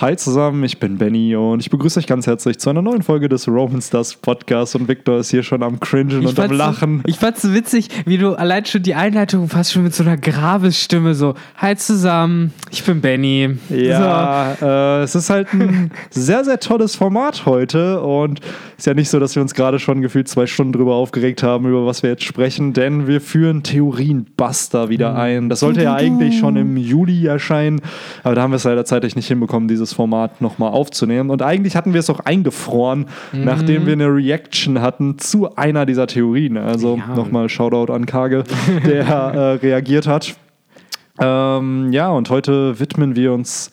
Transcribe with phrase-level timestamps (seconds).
[0.00, 3.28] Hi zusammen, ich bin Benny und ich begrüße euch ganz herzlich zu einer neuen Folge
[3.28, 7.02] des Roman Stars Podcast und Victor ist hier schon am Cringen und am Lachen.
[7.06, 10.16] ich fand's so witzig, wie du allein schon die Einleitung fast schon mit so einer
[10.16, 13.58] Grabesstimme so, Hi zusammen, ich bin Benny.
[13.68, 14.64] Ja, so.
[14.64, 18.40] äh, es ist halt ein sehr, sehr tolles Format heute und
[18.78, 21.68] ist ja nicht so, dass wir uns gerade schon gefühlt zwei Stunden drüber aufgeregt haben,
[21.68, 25.18] über was wir jetzt sprechen, denn wir führen Theorienbuster wieder mhm.
[25.18, 25.48] ein.
[25.50, 27.82] Das sollte ja eigentlich schon im Juli erscheinen,
[28.24, 31.30] aber da haben wir es leider zeitlich nicht hinbekommen, dieses dieses Format nochmal aufzunehmen.
[31.30, 33.44] Und eigentlich hatten wir es auch eingefroren, mhm.
[33.44, 36.56] nachdem wir eine Reaction hatten zu einer dieser Theorien.
[36.56, 37.14] Also ja.
[37.14, 38.44] nochmal Shoutout an Kage,
[38.86, 40.34] der äh, reagiert hat.
[41.20, 43.70] Ähm, ja, und heute widmen wir uns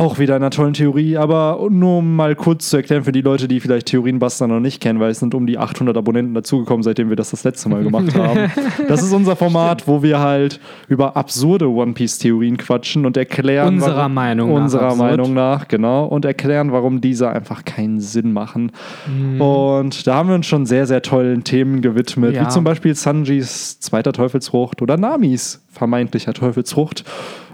[0.00, 3.48] auch wieder einer tollen Theorie, aber nur um mal kurz zu erklären für die Leute,
[3.48, 7.10] die vielleicht Theorienbuster noch nicht kennen, weil es sind um die 800 Abonnenten dazugekommen, seitdem
[7.10, 8.50] wir das das letzte Mal gemacht haben.
[8.88, 13.74] Das ist unser Format, wo wir halt über absurde One Piece Theorien quatschen und erklären
[13.74, 18.32] unserer warum, Meinung nach unserer Meinung nach genau und erklären, warum diese einfach keinen Sinn
[18.32, 18.72] machen.
[19.06, 19.40] Mhm.
[19.40, 22.46] Und da haben wir uns schon sehr sehr tollen Themen gewidmet, ja.
[22.46, 27.04] wie zum Beispiel Sanjis zweiter Teufelsfrucht oder Namis vermeintlicher Teufelsfrucht.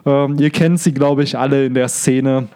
[0.07, 2.49] Ähm, ihr kennt sie, glaube ich, alle in der Szene.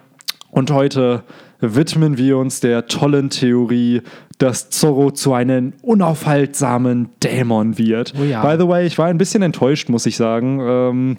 [0.49, 1.23] Und heute
[1.59, 4.01] widmen wir uns der tollen Theorie,
[4.37, 8.13] dass Zorro zu einem unaufhaltsamen Dämon wird.
[8.19, 8.43] Oh ja.
[8.43, 10.59] By the way, ich war ein bisschen enttäuscht, muss ich sagen.
[10.61, 11.15] Ähm,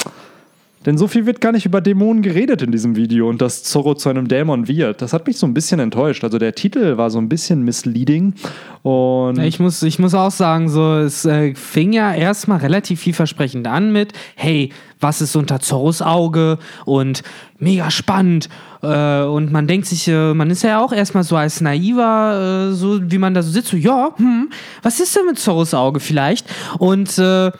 [0.86, 3.94] denn so viel wird gar nicht über Dämonen geredet in diesem Video und dass Zorro
[3.94, 5.02] zu einem Dämon wird.
[5.02, 6.24] Das hat mich so ein bisschen enttäuscht.
[6.24, 8.34] Also der Titel war so ein bisschen misleading.
[8.82, 13.66] Und ich, muss, ich muss auch sagen, so, es äh, fing ja erstmal relativ vielversprechend
[13.68, 16.58] an mit, hey, was ist unter Zorros Auge?
[16.84, 17.22] Und
[17.58, 18.48] mega spannend.
[18.82, 22.74] Äh, und man denkt sich, äh, man ist ja auch erstmal so als naiver, äh,
[22.74, 24.50] so wie man da so sitzt, so, ja, hm,
[24.82, 26.46] was ist denn mit Zorros Auge vielleicht?
[26.78, 27.52] Und äh,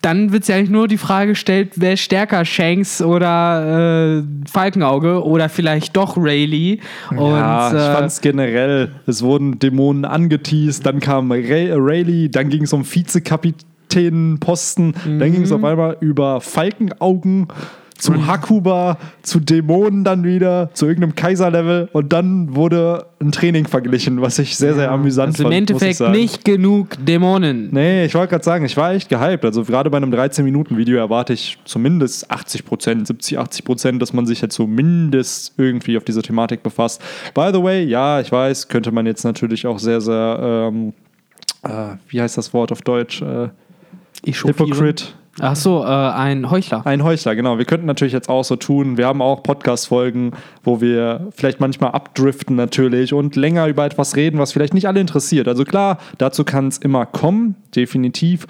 [0.00, 5.48] dann wird sich eigentlich nur die Frage gestellt, wer stärker, Shanks oder äh, Falkenauge oder
[5.48, 6.78] vielleicht doch Rayleigh.
[7.10, 12.28] Und, ja, ich äh, fand es generell, es wurden Dämonen angeteased, dann kam Ray Rayleigh,
[12.28, 15.18] dann ging es um Vizekapitänenposten, mhm.
[15.18, 17.48] dann ging es auf einmal über Falkenaugen
[18.02, 24.20] zu Hakuba, zu Dämonen dann wieder, zu irgendeinem Kaiserlevel und dann wurde ein Training verglichen,
[24.20, 25.54] was ich sehr, sehr amüsant also fand.
[25.54, 27.68] Im Endeffekt nicht genug Dämonen.
[27.70, 29.44] Nee, ich wollte gerade sagen, ich war echt gehypt.
[29.44, 34.26] Also gerade bei einem 13-Minuten-Video erwarte ich zumindest 80 Prozent, 70, 80 Prozent, dass man
[34.26, 37.00] sich jetzt zumindest irgendwie auf diese Thematik befasst.
[37.34, 40.92] By the way, ja, ich weiß, könnte man jetzt natürlich auch sehr, sehr, ähm,
[41.62, 43.22] äh, wie heißt das Wort auf Deutsch?
[43.22, 43.50] Äh,
[44.26, 45.04] Hypocrite.
[45.40, 46.86] Ach so, äh, ein Heuchler.
[46.86, 47.56] Ein Heuchler, genau.
[47.56, 48.98] Wir könnten natürlich jetzt auch so tun.
[48.98, 50.32] Wir haben auch Podcast-Folgen,
[50.62, 55.00] wo wir vielleicht manchmal abdriften natürlich und länger über etwas reden, was vielleicht nicht alle
[55.00, 55.48] interessiert.
[55.48, 58.46] Also klar, dazu kann es immer kommen, definitiv.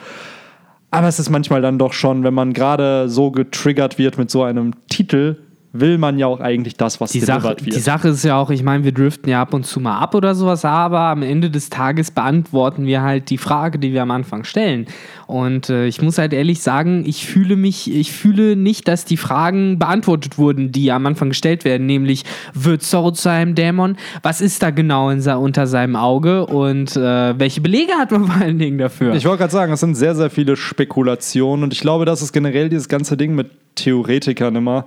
[0.90, 4.42] Aber es ist manchmal dann doch schon, wenn man gerade so getriggert wird mit so
[4.42, 5.36] einem Titel,
[5.72, 7.66] will man ja auch eigentlich das, was die Sache, wird.
[7.66, 10.14] Die Sache ist ja auch, ich meine, wir driften ja ab und zu mal ab
[10.14, 14.10] oder sowas, aber am Ende des Tages beantworten wir halt die Frage, die wir am
[14.10, 14.86] Anfang stellen.
[15.26, 19.16] Und äh, ich muss halt ehrlich sagen, ich fühle mich, ich fühle nicht, dass die
[19.16, 23.96] Fragen beantwortet wurden, die am Anfang gestellt werden, nämlich wird Zorro zu einem Dämon?
[24.22, 28.42] Was ist da genau in, unter seinem Auge und äh, welche Belege hat man vor
[28.42, 29.14] allen Dingen dafür?
[29.14, 32.32] Ich wollte gerade sagen, es sind sehr, sehr viele Spekulationen und ich glaube, das ist
[32.32, 34.84] generell dieses ganze Ding mit Theoretikern immer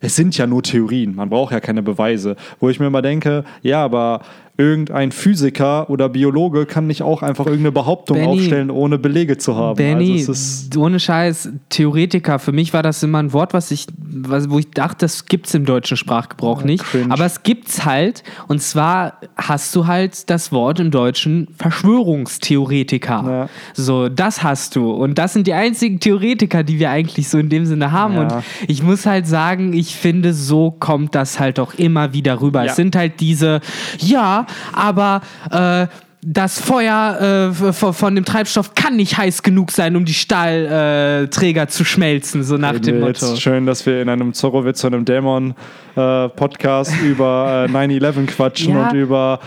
[0.00, 2.36] es sind ja nur Theorien, man braucht ja keine Beweise.
[2.60, 4.20] Wo ich mir immer denke, ja, aber
[4.58, 9.54] irgendein Physiker oder Biologe kann nicht auch einfach irgendeine Behauptung Benny, aufstellen, ohne Belege zu
[9.54, 9.76] haben.
[9.76, 14.50] Benny, also ohne Scheiß, Theoretiker, für mich war das immer ein Wort, was ich, was,
[14.50, 16.82] wo ich dachte, das gibt es im deutschen Sprachgebrauch nicht.
[16.82, 17.12] Cringe.
[17.12, 18.24] Aber es gibt's halt.
[18.48, 23.24] Und zwar hast du halt das Wort im Deutschen Verschwörungstheoretiker.
[23.24, 23.48] Ja.
[23.74, 24.90] So, das hast du.
[24.90, 28.14] Und das sind die einzigen Theoretiker, die wir eigentlich so in dem Sinne haben.
[28.14, 28.22] Ja.
[28.22, 28.32] Und
[28.66, 32.64] ich muss halt sagen, ich finde, so kommt das halt auch immer wieder rüber.
[32.64, 32.70] Ja.
[32.70, 33.60] Es sind halt diese,
[34.00, 35.86] ja, aber äh,
[36.22, 41.68] das Feuer äh, von dem Treibstoff kann nicht heiß genug sein, um die Stahlträger äh,
[41.68, 43.26] zu schmelzen, so nach dem Motto.
[43.26, 48.88] Jetzt schön, dass wir in einem Zorrowitz und einem Dämon-Podcast äh, über 9-11 quatschen ja.
[48.88, 49.38] und über,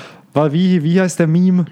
[0.52, 1.66] wie, wie heißt der Meme?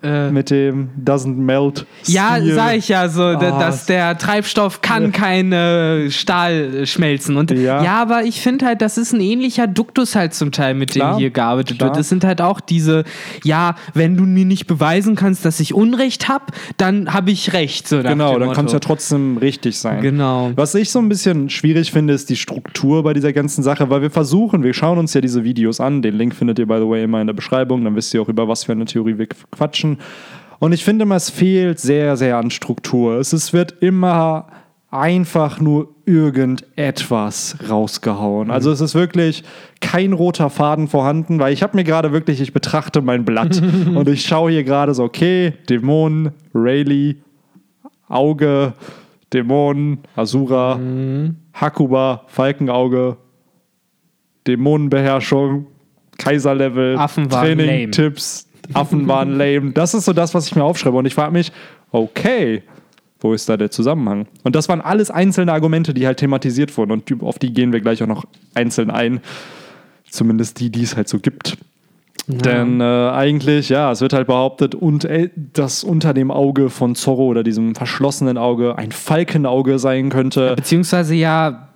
[0.00, 1.84] Äh, mit dem Doesn't Melt.
[2.06, 7.36] Ja, sag ich ja so, oh, dass der Treibstoff kann kein äh, Stahl schmelzen.
[7.36, 10.74] Und ja, ja aber ich finde halt, das ist ein ähnlicher Duktus halt zum Teil,
[10.74, 11.14] mit Klar.
[11.14, 11.90] dem hier gearbeitet Klar.
[11.90, 11.98] wird.
[11.98, 13.02] Das sind halt auch diese,
[13.42, 16.44] ja, wenn du mir nicht beweisen kannst, dass ich Unrecht habe,
[16.76, 17.88] dann habe ich Recht.
[17.88, 20.00] So genau, dann kann es ja trotzdem richtig sein.
[20.00, 20.52] Genau.
[20.54, 24.02] Was ich so ein bisschen schwierig finde, ist die Struktur bei dieser ganzen Sache, weil
[24.02, 26.02] wir versuchen, wir schauen uns ja diese Videos an.
[26.02, 27.82] Den Link findet ihr, by the way, immer in der Beschreibung.
[27.82, 29.87] Dann wisst ihr auch, über was für eine Theorie wir quatschen.
[30.58, 33.18] Und ich finde, es fehlt sehr, sehr an Struktur.
[33.18, 34.46] Es, es wird immer
[34.90, 38.50] einfach nur irgendetwas rausgehauen.
[38.50, 39.44] Also es ist wirklich
[39.80, 43.62] kein roter Faden vorhanden, weil ich habe mir gerade wirklich, ich betrachte mein Blatt
[43.94, 47.16] und ich schaue hier gerade so, okay, Dämonen, Rayleigh,
[48.08, 48.72] Auge,
[49.32, 51.36] Dämonen, Asura, mhm.
[51.52, 53.18] Hakuba, Falkenauge,
[54.46, 55.66] Dämonenbeherrschung,
[56.16, 56.96] Kaiserlevel,
[57.28, 59.72] Training, Tipps, Affen waren lame.
[59.72, 60.96] Das ist so das, was ich mir aufschreibe.
[60.96, 61.52] Und ich frage mich,
[61.90, 62.62] okay,
[63.20, 64.26] wo ist da der Zusammenhang?
[64.44, 66.92] Und das waren alles einzelne Argumente, die halt thematisiert wurden.
[66.92, 68.24] Und auf die gehen wir gleich auch noch
[68.54, 69.20] einzeln ein.
[70.10, 71.58] Zumindest die, die es halt so gibt.
[72.28, 72.36] Ja.
[72.36, 76.94] Denn äh, eigentlich, ja, es wird halt behauptet, und, äh, dass unter dem Auge von
[76.94, 80.54] Zorro oder diesem verschlossenen Auge ein Falkenauge sein könnte.
[80.54, 81.68] Beziehungsweise ja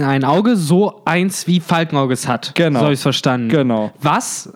[0.00, 2.52] ein Auge so eins wie Falkenauges hat.
[2.54, 2.78] Genau.
[2.78, 3.48] So habe ich verstanden.
[3.48, 3.90] Genau.
[4.00, 4.52] Was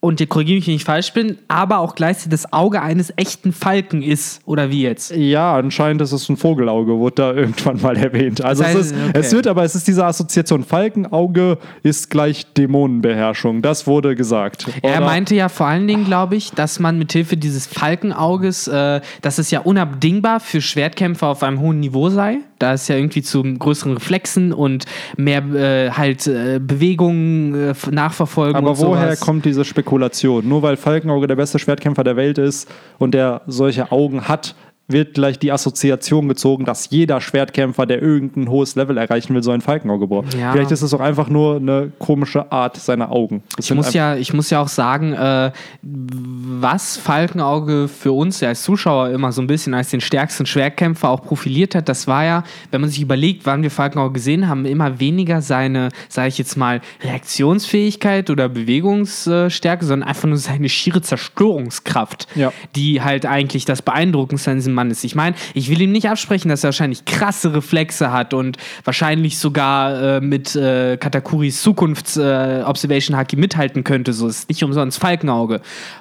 [0.00, 3.52] und ihr korrigiere mich, wenn ich falsch bin, aber auch gleichzeitig das Auge eines echten
[3.52, 5.14] Falken ist, oder wie jetzt?
[5.14, 8.42] Ja, anscheinend ist es ein Vogelauge, wurde da irgendwann mal erwähnt.
[8.42, 9.18] Also das heißt, es, ist, okay.
[9.18, 13.60] es wird, aber es ist diese Assoziation, Falkenauge ist gleich Dämonenbeherrschung.
[13.60, 14.66] Das wurde gesagt.
[14.82, 14.94] Oder?
[14.94, 19.38] Er meinte ja vor allen Dingen, glaube ich, dass man mithilfe dieses Falkenauges, äh, dass
[19.38, 23.42] es ja unabdingbar für Schwertkämpfer auf einem hohen Niveau sei da ist ja irgendwie zu
[23.42, 24.84] größeren Reflexen und
[25.16, 28.54] mehr äh, halt äh, Bewegungen äh, nachverfolgen.
[28.56, 29.20] Aber woher sowas.
[29.20, 30.46] kommt diese Spekulation?
[30.46, 34.54] Nur weil Falkenauge der beste Schwertkämpfer der Welt ist und der solche Augen hat,
[34.92, 39.50] wird gleich die Assoziation gezogen, dass jeder Schwertkämpfer, der irgendein hohes Level erreichen will, so
[39.50, 40.34] ein Falkenauge braucht.
[40.34, 40.52] Ja.
[40.52, 43.42] Vielleicht ist es auch einfach nur eine komische Art seiner Augen.
[43.58, 45.52] ich muss, ja, ich muss ja auch sagen, äh,
[45.82, 51.08] was Falkenauge für uns ja als Zuschauer immer so ein bisschen als den stärksten Schwertkämpfer
[51.08, 54.64] auch profiliert hat, das war ja, wenn man sich überlegt, wann wir Falkenauge gesehen haben,
[54.64, 61.02] immer weniger seine, sage ich jetzt mal, Reaktionsfähigkeit oder Bewegungsstärke, sondern einfach nur seine schiere
[61.02, 62.52] Zerstörungskraft, ja.
[62.76, 65.04] die halt eigentlich das Beeindruckendste an diesem Mann ist.
[65.04, 69.38] Ich meine, ich will ihm nicht absprechen, dass er wahrscheinlich krasse Reflexe hat und wahrscheinlich
[69.38, 74.12] sogar äh, mit äh, Katakuris Zukunfts-Observation äh, Haki mithalten könnte.
[74.14, 75.60] So ist nicht umsonst Falkenauge.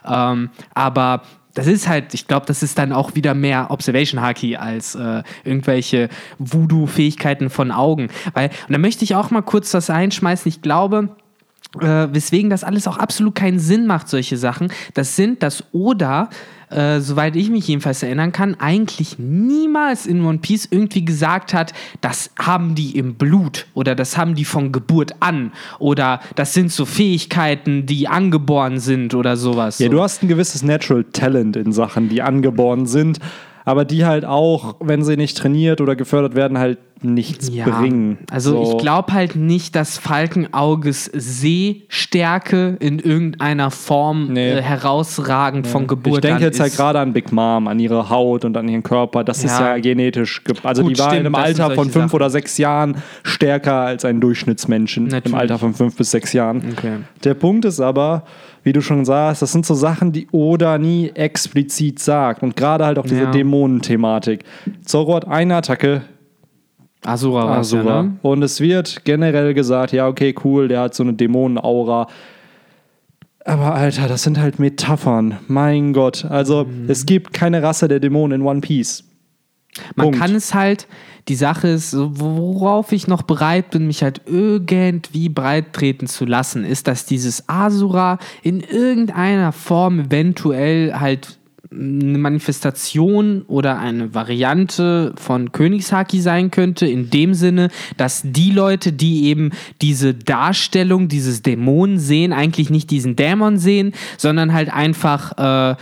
[0.09, 1.23] Ähm, aber
[1.55, 5.23] das ist halt, ich glaube, das ist dann auch wieder mehr Observation Haki als äh,
[5.43, 8.09] irgendwelche Voodoo-Fähigkeiten von Augen.
[8.33, 10.47] Weil, und da möchte ich auch mal kurz das einschmeißen.
[10.47, 11.09] Ich glaube,
[11.81, 14.71] äh, weswegen das alles auch absolut keinen Sinn macht, solche Sachen.
[14.93, 16.29] Das sind, dass Oda
[16.69, 21.73] äh, soweit ich mich jedenfalls erinnern kann, eigentlich niemals in One Piece irgendwie gesagt hat,
[22.01, 26.71] das haben die im Blut oder das haben die von Geburt an oder das sind
[26.71, 29.79] so Fähigkeiten, die angeboren sind oder sowas.
[29.79, 33.19] Ja, du hast ein gewisses Natural Talent in Sachen, die angeboren sind
[33.69, 38.17] aber die halt auch, wenn sie nicht trainiert oder gefördert werden, halt nichts ja, bringen.
[38.31, 38.71] Also so.
[38.71, 44.53] ich glaube halt nicht, dass Falkenauges Sehstärke in irgendeiner Form nee.
[44.53, 45.71] äh, herausragend nee.
[45.71, 48.67] von Geburt Ich denke jetzt halt gerade an Big Mom, an ihre Haut und an
[48.67, 49.23] ihren Körper.
[49.23, 49.49] Das ja.
[49.51, 50.41] ist ja genetisch.
[50.63, 52.15] Also Gut, die war stimmt, in einem Alter von fünf Sachen.
[52.15, 55.27] oder sechs Jahren stärker als ein Durchschnittsmenschen Natürlich.
[55.27, 56.63] im Alter von fünf bis sechs Jahren.
[56.75, 56.97] Okay.
[57.23, 58.23] Der Punkt ist aber,
[58.69, 62.43] wie du schon sagst, das sind so Sachen, die Oda nie explizit sagt.
[62.43, 63.31] Und gerade halt auch diese ja.
[63.31, 64.43] Dämonenthematik.
[64.85, 66.03] Zorro hat eine Attacke.
[67.03, 67.57] Asura.
[67.57, 67.83] Asura.
[67.83, 68.17] Ja, ne?
[68.21, 72.05] Und es wird generell gesagt, ja, okay, cool, der hat so eine Dämonenaura.
[73.43, 75.39] Aber Alter, das sind halt Metaphern.
[75.47, 76.25] Mein Gott.
[76.25, 76.87] Also, mhm.
[76.87, 79.03] es gibt keine Rasse der Dämonen in One Piece.
[79.95, 80.19] Man Punkt.
[80.19, 80.87] kann es halt,
[81.27, 86.65] die Sache ist, worauf ich noch bereit bin, mich halt irgendwie breit treten zu lassen,
[86.65, 91.39] ist, dass dieses Asura in irgendeiner Form eventuell halt
[91.71, 98.91] eine Manifestation oder eine Variante von Königshaki sein könnte, in dem Sinne, dass die Leute,
[98.91, 105.73] die eben diese Darstellung dieses Dämonen sehen, eigentlich nicht diesen Dämon sehen, sondern halt einfach
[105.73, 105.75] äh,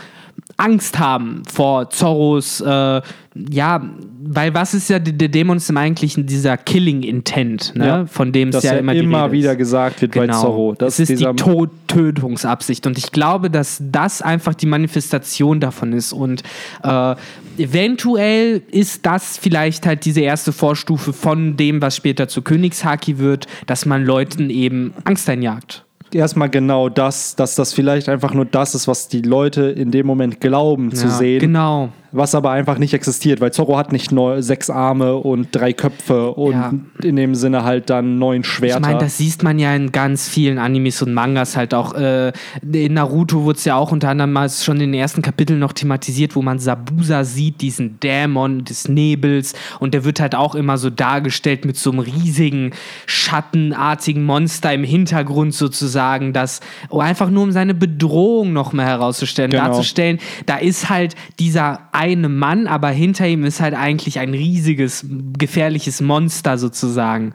[0.57, 3.01] Angst haben vor Zorros, äh,
[3.49, 3.89] ja,
[4.23, 7.87] weil was ist ja, der Dämon ist im Eigentlichen dieser Killing Intent, ne?
[7.87, 10.33] Ja, von dem es ja, ja immer, immer wieder gesagt wird genau.
[10.33, 10.75] bei Zorro.
[10.75, 16.11] Das ist die Tod Tötungsabsicht und ich glaube, dass das einfach die Manifestation davon ist
[16.11, 16.41] und
[16.83, 17.15] äh,
[17.59, 23.45] eventuell ist das vielleicht halt diese erste Vorstufe von dem, was später zu Königshaki wird,
[23.67, 28.75] dass man Leuten eben Angst einjagt erstmal genau das, dass das vielleicht einfach nur das
[28.75, 31.39] ist, was die Leute in dem Moment glauben zu sehen.
[31.39, 35.73] Genau was aber einfach nicht existiert, weil Zorro hat nicht nur sechs Arme und drei
[35.73, 36.73] Köpfe und ja.
[37.03, 38.77] in dem Sinne halt dann neun Schwerter.
[38.77, 41.93] Ich meine, das sieht man ja in ganz vielen Animes und Mangas halt auch.
[41.93, 42.31] Äh,
[42.71, 45.73] in Naruto wurde es ja auch unter anderem mal schon in den ersten Kapiteln noch
[45.73, 50.77] thematisiert, wo man Sabusa sieht, diesen Dämon des Nebels und der wird halt auch immer
[50.77, 52.71] so dargestellt mit so einem riesigen,
[53.05, 59.51] schattenartigen Monster im Hintergrund sozusagen, das oh, einfach nur um seine Bedrohung noch mal herauszustellen,
[59.51, 59.65] genau.
[59.65, 65.05] darzustellen, da ist halt dieser eine Mann, aber hinter ihm ist halt eigentlich ein riesiges,
[65.37, 67.33] gefährliches Monster sozusagen.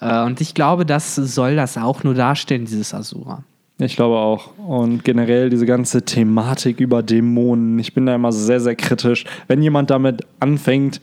[0.00, 3.42] Äh, und ich glaube, das soll das auch nur darstellen, dieses Asura.
[3.78, 4.50] Ich glaube auch.
[4.58, 9.24] Und generell diese ganze Thematik über Dämonen, ich bin da immer sehr, sehr kritisch.
[9.48, 11.00] Wenn jemand damit anfängt,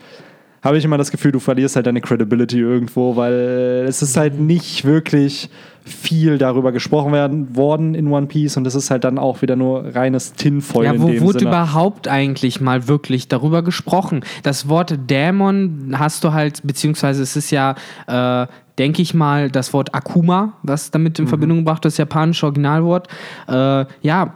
[0.61, 4.39] habe ich immer das Gefühl, du verlierst halt deine Credibility irgendwo, weil es ist halt
[4.39, 5.49] nicht wirklich
[5.89, 9.55] viel darüber gesprochen werden, worden in One Piece und es ist halt dann auch wieder
[9.55, 10.85] nur reines Tinfoil.
[10.85, 11.51] Ja, wo wurde Sinne.
[11.51, 14.21] überhaupt eigentlich mal wirklich darüber gesprochen?
[14.43, 17.75] Das Wort Dämon hast du halt, beziehungsweise es ist ja,
[18.07, 21.29] äh, denke ich mal, das Wort Akuma, was damit in mhm.
[21.29, 23.07] Verbindung gebracht ist, das japanische Originalwort.
[23.47, 24.35] Äh, ja,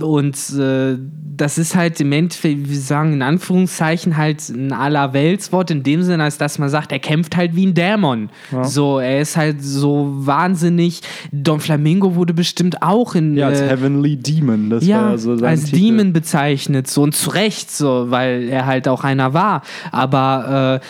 [0.00, 0.96] und äh,
[1.36, 6.24] das ist halt im Endeffekt, wir sagen in Anführungszeichen, halt ein Allerweltswort in dem Sinne,
[6.24, 8.30] als dass man sagt, er kämpft halt wie ein Dämon.
[8.50, 8.64] Ja.
[8.64, 11.00] So, er ist halt so wahnsinnig.
[11.30, 13.36] Don Flamingo wurde bestimmt auch in.
[13.36, 14.70] Ja, als äh, Heavenly Demon.
[14.70, 15.76] Das ja, war so sein als Titel.
[15.76, 16.88] Demon bezeichnet.
[16.88, 19.62] So und zu Recht, so, weil er halt auch einer war.
[19.92, 20.80] Aber.
[20.82, 20.86] Äh,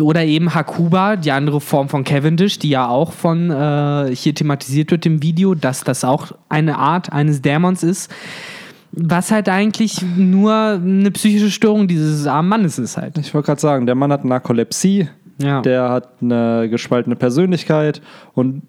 [0.00, 4.90] oder eben Hakuba, die andere Form von Cavendish, die ja auch von äh, hier thematisiert
[4.90, 8.10] wird im Video, dass das auch eine Art eines Dämons ist.
[8.92, 13.16] Was halt eigentlich nur eine psychische Störung dieses armen Mannes ist halt.
[13.18, 15.08] Ich wollte gerade sagen, der Mann hat Narkolepsie,
[15.38, 15.62] ja.
[15.62, 18.02] der hat eine gespaltene Persönlichkeit
[18.34, 18.62] und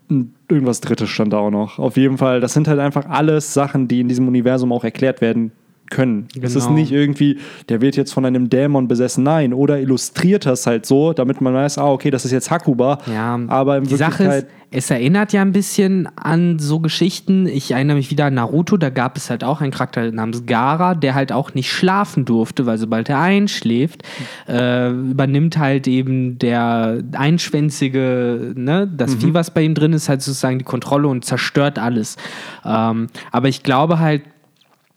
[0.48, 1.80] irgendwas Drittes stand da auch noch.
[1.80, 5.22] Auf jeden Fall, das sind halt einfach alles Sachen, die in diesem Universum auch erklärt
[5.22, 5.52] werden
[5.92, 6.28] können.
[6.34, 6.48] Genau.
[6.48, 6.80] Es ist genau.
[6.80, 7.38] nicht irgendwie,
[7.70, 9.54] der wird jetzt von einem Dämon besessen, nein.
[9.54, 12.98] Oder illustriert das halt so, damit man weiß, ah, okay, das ist jetzt Hakuba.
[13.14, 17.46] Ja, aber in die Sache ist, es erinnert ja ein bisschen an so Geschichten.
[17.46, 20.96] Ich erinnere mich wieder an Naruto, da gab es halt auch einen Charakter namens Gara,
[20.96, 24.04] der halt auch nicht schlafen durfte, weil sobald er einschläft,
[24.48, 29.20] äh, übernimmt halt eben der einschwänzige, ne, das mhm.
[29.20, 32.16] Vieh, was bei ihm drin ist, halt sozusagen die Kontrolle und zerstört alles.
[32.64, 34.22] Ähm, aber ich glaube halt,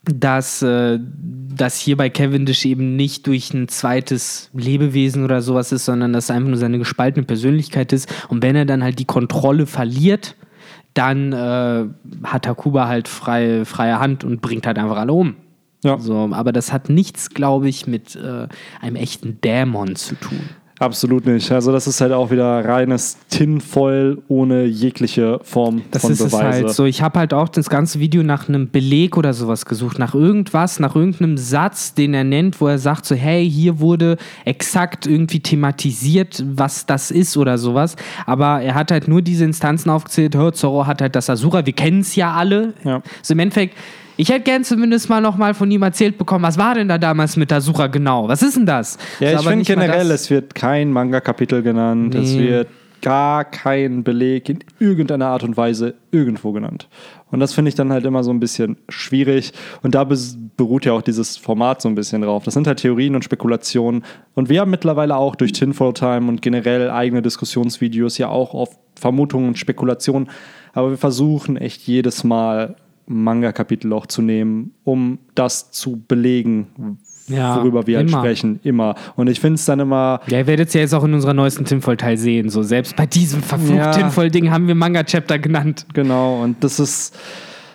[0.05, 0.99] dass äh,
[1.55, 6.25] das hier bei Cavendish eben nicht durch ein zweites Lebewesen oder sowas ist, sondern dass
[6.25, 8.13] es einfach nur seine gespaltene Persönlichkeit ist.
[8.27, 10.35] Und wenn er dann halt die Kontrolle verliert,
[10.93, 11.85] dann äh,
[12.23, 15.35] hat Takuba halt freie, freie Hand und bringt halt einfach alle um.
[15.83, 15.99] Ja.
[15.99, 18.47] So, aber das hat nichts, glaube ich, mit äh,
[18.81, 20.49] einem echten Dämon zu tun.
[20.77, 21.49] Absolut nicht.
[21.53, 26.35] Also das ist halt auch wieder reines Tinfoil ohne jegliche Form das von ist Beweise.
[26.35, 26.83] Es halt so.
[26.83, 30.81] Ich habe halt auch das ganze Video nach einem Beleg oder sowas gesucht, nach irgendwas,
[30.81, 35.39] nach irgendeinem Satz, den er nennt, wo er sagt so, hey, hier wurde exakt irgendwie
[35.39, 37.95] thematisiert, was das ist oder sowas.
[38.25, 40.35] Aber er hat halt nur diese Instanzen aufgezählt.
[40.35, 41.65] Hör, Zorro hat halt das Asura.
[41.65, 42.73] Wir kennen es ja alle.
[42.83, 43.01] Ja.
[43.21, 43.77] So im Endeffekt
[44.17, 46.97] ich hätte gern zumindest mal noch mal von ihm erzählt bekommen, was war denn da
[46.97, 48.27] damals mit Asura genau?
[48.27, 48.97] Was ist denn das?
[49.19, 52.13] Ja, ich finde generell, es wird kein Manga-Kapitel genannt.
[52.13, 52.23] Nee.
[52.23, 52.67] Es wird
[53.01, 56.89] gar kein Beleg in irgendeiner Art und Weise irgendwo genannt.
[57.29, 59.51] Und das finde ich dann halt immer so ein bisschen schwierig.
[59.83, 60.07] Und da
[60.57, 62.45] beruht ja auch dieses Format so ein bisschen drauf.
[62.45, 64.03] Das sind halt Theorien und Spekulationen.
[64.33, 68.69] Und wir haben mittlerweile auch durch Tinfoil Time und generell eigene Diskussionsvideos ja auch auf
[68.95, 70.29] Vermutungen und Spekulationen.
[70.73, 72.75] Aber wir versuchen echt jedes Mal
[73.07, 76.97] Manga-Kapitel auch zu nehmen, um das zu belegen,
[77.27, 78.95] ja, worüber wir halt sprechen, immer.
[79.15, 80.21] Und ich finde es dann immer.
[80.27, 82.49] Ja, ihr werdet es ja jetzt auch in unserer neuesten Tinfoil-Teil sehen.
[82.49, 85.85] So, selbst bei diesem verfluchten ja, Tinfoil-Ding haben wir Manga-Chapter genannt.
[85.93, 87.17] Genau, und das ist,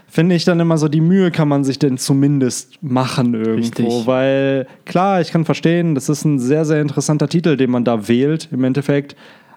[0.07, 3.57] finde ich dann immer so, die Mühe kann man sich denn zumindest machen irgendwo.
[3.57, 4.07] Richtig.
[4.07, 8.09] Weil, klar, ich kann verstehen, das ist ein sehr, sehr interessanter Titel, den man da
[8.09, 9.17] wählt, im Endeffekt.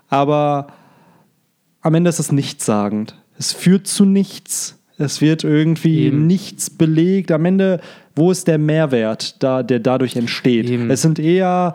[0.10, 0.68] Aber
[1.82, 3.20] am Ende ist es nichtssagend.
[3.38, 4.80] Es führt zu nichts.
[4.98, 6.28] Es wird irgendwie Eben.
[6.28, 7.32] nichts belegt.
[7.32, 7.80] Am Ende,
[8.16, 10.70] wo ist der Mehrwert, da, der dadurch entsteht?
[10.70, 10.90] Eben.
[10.92, 11.74] Es sind eher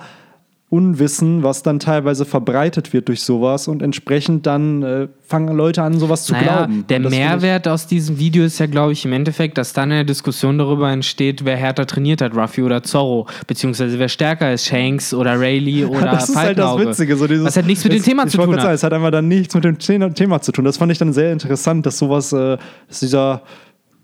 [0.71, 5.99] Unwissen, was dann teilweise verbreitet wird durch sowas und entsprechend dann äh, fangen Leute an,
[5.99, 6.85] sowas zu naja, glauben.
[6.89, 10.59] Der Mehrwert aus diesem Video ist ja, glaube ich, im Endeffekt, dass dann eine Diskussion
[10.59, 15.41] darüber entsteht, wer härter trainiert hat, Ruffy oder Zorro, beziehungsweise wer stärker ist, Shanks oder
[15.41, 17.17] Rayleigh oder Das ist halt das Witzige.
[17.17, 18.55] So dieses, was hat nichts mit dem Thema zu tun.
[18.61, 20.67] Sagen, es hat einfach dann nichts mit dem Thema zu tun.
[20.67, 22.59] Das fand ich dann sehr interessant, dass sowas, äh,
[22.89, 23.41] dass dieser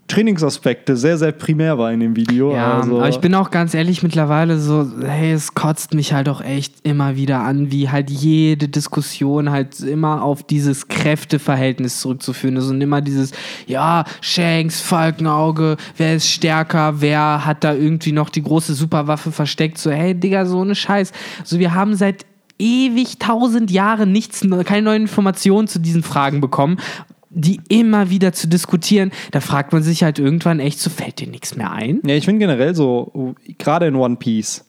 [0.07, 2.53] Trainingsaspekte sehr, sehr primär war in dem Video.
[2.53, 6.29] Ja, also aber ich bin auch ganz ehrlich mittlerweile so, hey, es kotzt mich halt
[6.29, 12.57] auch echt immer wieder an, wie halt jede Diskussion halt immer auf dieses Kräfteverhältnis zurückzuführen
[12.57, 13.31] ist und immer dieses,
[13.65, 19.79] ja, Shanks, Falkenauge, wer ist stärker, wer hat da irgendwie noch die große Superwaffe versteckt,
[19.79, 21.13] so, hey, Digga, so eine Scheiß.
[21.43, 22.27] So, wir haben seit
[22.59, 26.77] ewig tausend Jahren nichts, keine neuen Informationen zu diesen Fragen bekommen
[27.35, 31.27] die immer wieder zu diskutieren, da fragt man sich halt irgendwann echt, so fällt dir
[31.27, 32.01] nichts mehr ein.
[32.05, 34.65] Ja, ich finde generell so, gerade in One Piece,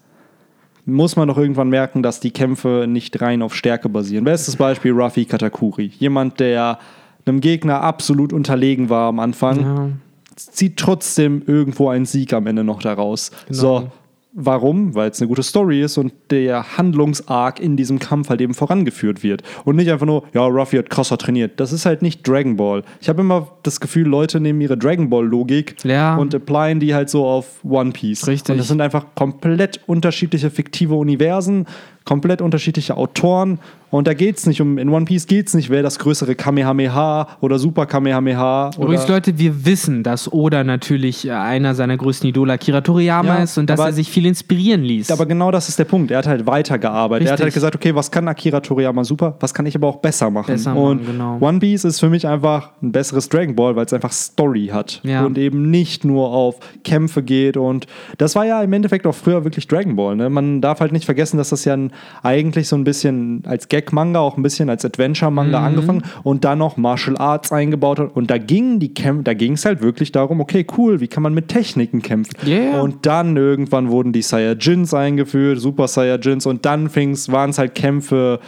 [0.84, 4.24] muss man doch irgendwann merken, dass die Kämpfe nicht rein auf Stärke basieren.
[4.24, 5.90] Bestes Beispiel Ruffy Katakuri.
[5.98, 6.78] Jemand, der
[7.24, 9.88] einem Gegner absolut unterlegen war am Anfang, ja.
[10.36, 13.30] zieht trotzdem irgendwo einen Sieg am Ende noch daraus.
[13.48, 13.58] Genau.
[13.58, 13.90] So,
[14.38, 14.94] Warum?
[14.94, 19.22] Weil es eine gute Story ist und der Handlungsarg in diesem Kampf halt eben vorangeführt
[19.22, 19.42] wird.
[19.64, 21.58] Und nicht einfach nur, ja, Ruffy hat krasser trainiert.
[21.58, 22.82] Das ist halt nicht Dragon Ball.
[23.00, 26.16] Ich habe immer das Gefühl, Leute nehmen ihre Dragon Ball-Logik Ja.
[26.16, 28.26] und applyen die halt so auf One Piece.
[28.26, 28.52] Richtig.
[28.52, 31.64] Und das sind einfach komplett unterschiedliche fiktive Universen,
[32.06, 33.58] komplett unterschiedliche Autoren.
[33.90, 36.34] Und da geht es nicht um, in One Piece geht es nicht, wer das größere
[36.34, 39.14] Kamehameha oder Super Kamehameha Übrigens, oder.
[39.14, 43.56] Leute, wir wissen, dass Oda natürlich äh, einer seiner größten Idole Akira Toriyama Ja, ist
[43.58, 45.10] und dass aber- er sich viel inspirieren ließ.
[45.12, 46.10] Aber genau das ist der Punkt.
[46.10, 47.28] Er hat halt weitergearbeitet.
[47.28, 47.44] Er hat Richtig.
[47.44, 50.48] halt gesagt, okay, was kann Akira Toriyama super, was kann ich aber auch besser machen.
[50.52, 51.38] Besser machen, und genau.
[51.40, 55.00] One Piece ist für mich einfach ein besseres Dragon Ball, weil es einfach Story hat
[55.04, 55.24] Ja.
[55.24, 57.56] und eben nicht nur auf Kämpfe geht.
[57.56, 57.86] Und
[58.18, 60.16] das war ja im Endeffekt auch früher wirklich Dragon Ball.
[60.16, 60.28] Ne?
[60.28, 61.92] Man darf halt nicht vergessen, dass das ja ein,
[62.22, 65.66] eigentlich so ein bisschen als Gag-Manga, auch ein bisschen als Adventure-Manga Mhm.
[65.66, 68.16] angefangen und dann noch Martial Arts eingebaut hat.
[68.16, 71.22] Und da gingen die Kämpfe, da ging es halt wirklich darum, okay, cool, wie kann
[71.22, 72.34] man mit Techniken kämpfen?
[72.46, 72.80] Yeah.
[72.80, 78.40] Und dann irgendwann wurden die Saiyajins eingeführt, Super Saiyajins, und dann waren es halt Kämpfe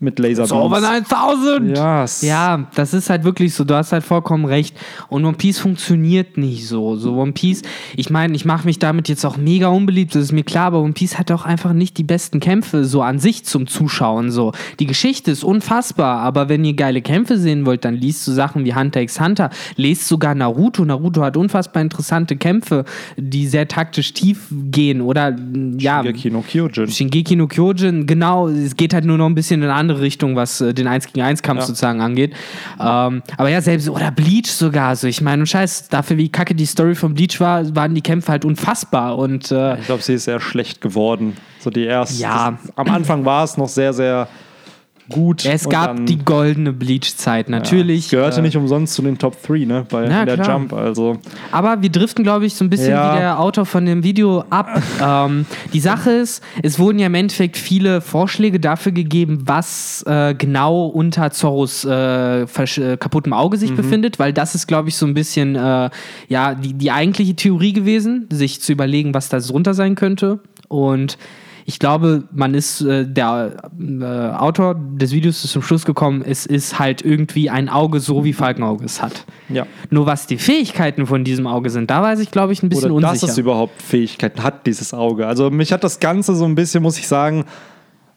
[0.00, 0.52] mit Laserbeams.
[0.52, 1.76] Over 9000!
[1.76, 2.22] Yes.
[2.22, 3.64] Ja, das ist halt wirklich so.
[3.64, 4.74] Du hast halt vollkommen recht.
[5.08, 6.96] Und One Piece funktioniert nicht so.
[6.96, 7.62] So One Piece,
[7.96, 10.80] ich meine, ich mache mich damit jetzt auch mega unbeliebt, das ist mir klar, aber
[10.80, 14.30] One Piece hat auch einfach nicht die besten Kämpfe so an sich zum Zuschauen.
[14.30, 14.52] So.
[14.78, 18.64] Die Geschichte ist unfassbar, aber wenn ihr geile Kämpfe sehen wollt, dann liest du Sachen
[18.64, 20.84] wie Hunter x Hunter, lest sogar Naruto.
[20.84, 22.86] Naruto hat unfassbar interessante Kämpfe,
[23.18, 25.02] die sehr taktisch tief gehen.
[25.02, 25.36] Oder
[25.76, 26.02] ja.
[26.02, 26.88] Shingeki no Kyojin.
[26.88, 30.36] Shingeki no Kyojin, genau, es geht halt nur noch ein bisschen in eine andere Richtung,
[30.36, 31.66] was äh, den 1 gegen 1 Kampf Ja.
[31.66, 32.34] sozusagen angeht.
[32.80, 36.66] Ähm, aber ja, selbst, oder Bleach sogar, so ich meine, scheiß, dafür wie kacke die
[36.66, 40.24] Story von Bleach war, waren die Kämpfe halt unfassbar und äh, Ich glaube, sie ist
[40.24, 41.36] sehr schlecht geworden.
[41.58, 42.22] So die erste.
[42.22, 42.58] Ja.
[42.62, 44.28] Das, am Anfang war es noch sehr, sehr
[45.10, 45.44] gut.
[45.44, 48.04] es gab dann- die goldene Bleach-Zeit, natürlich.
[48.06, 49.86] Es gehörte äh, nicht umsonst zu den Top 3, ne?
[49.90, 50.58] Bei Ja, in der klar.
[50.58, 50.72] Jump.
[50.72, 51.18] Also.
[51.52, 53.14] Aber wir driften, glaube ich, so ein bisschen Ja.
[53.14, 54.82] wie der Autor von dem Video ab.
[55.02, 60.34] ähm, die Sache ist, es wurden ja im Endeffekt viele Vorschläge dafür gegeben, was äh,
[60.34, 63.60] genau unter Zorros äh, äh, kaputtem Auge Mhm.
[63.60, 65.90] sich befindet, weil das ist, glaube ich, so ein bisschen äh,
[66.28, 70.38] ja, die, die eigentliche Theorie gewesen, sich zu überlegen, was da drunter sein könnte.
[70.68, 71.18] Und
[71.70, 76.44] ich glaube, man ist, äh, der äh, Autor des Videos ist zum Schluss gekommen, es
[76.44, 79.24] ist halt irgendwie ein Auge, so wie Falkenauge es hat.
[79.48, 79.68] Ja.
[79.88, 82.90] Nur was die Fähigkeiten von diesem Auge sind, da weiß ich, glaube ich, ein bisschen
[82.90, 83.30] Oder dass unsicher.
[83.30, 85.28] es überhaupt Fähigkeiten hat, dieses Auge.
[85.28, 87.44] Also mich hat das Ganze so ein bisschen, muss ich sagen,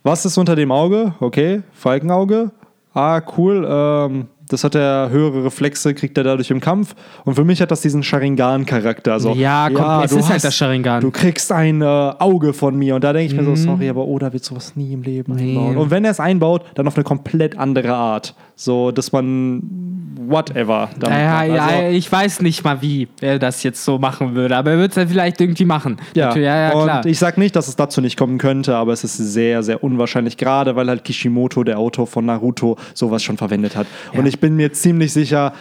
[0.02, 1.13] was ist unter dem Auge?
[1.20, 2.50] Okay, Falkenauge.
[2.96, 3.68] Ah, cool.
[3.70, 6.96] Ähm, das hat er höhere Reflexe, kriegt er dadurch im Kampf.
[7.26, 9.20] Und für mich hat das diesen Sharingan-Charakter.
[9.20, 10.06] So, Ja, komplett.
[10.06, 11.02] Es du ist halt das Sharingan.
[11.02, 12.96] Du kriegst ein äh, Auge von mir.
[12.96, 15.38] Und da denke ich mir so, sorry, aber Oda wird sowas nie im Leben Mhm.
[15.39, 15.50] Nee.
[15.58, 15.78] einbauen.
[15.78, 18.36] Und wenn er es einbaut, dann auf eine komplett andere Art.
[18.56, 21.47] So, dass man whatever damit ja, macht.
[21.47, 24.78] ja, Also- ich weiß nicht mal, wie er das jetzt so machen würde, aber er
[24.78, 25.97] wird es ja vielleicht irgendwie machen.
[26.15, 27.06] Ja, ja, ja und klar.
[27.06, 30.38] ich sage nicht, dass es dazu nicht kommen könnte, aber es ist sehr, sehr unwahrscheinlich,
[30.38, 33.88] gerade weil halt Kishimoto, der Autor von Naruto, sowas schon verwendet hat.
[34.13, 35.54] Und ich bin mir ziemlich sicher,